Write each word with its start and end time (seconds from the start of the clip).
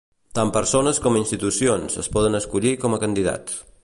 Tant 0.37 0.51
persones 0.53 1.01
com 1.07 1.19
institucions 1.19 1.99
es 2.05 2.09
poden 2.17 2.39
escollir 2.43 2.73
com 2.85 2.97
a 2.97 3.01
candidats. 3.05 3.63